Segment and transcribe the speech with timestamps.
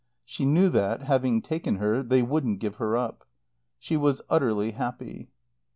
[0.25, 3.23] She knew that, having taken her, they wouldn't give her up.
[3.77, 5.29] She was utterly happy.